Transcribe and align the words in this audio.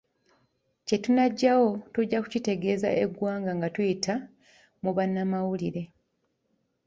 Kye 0.85 0.97
tunaggyayo 1.03 1.69
tujja 1.93 2.17
kukitegeeza 2.23 2.89
eggwanga 3.03 3.51
nga 3.57 3.67
tuyita 3.75 4.13
mu 4.83 4.91
bannamawulire. 4.97 5.83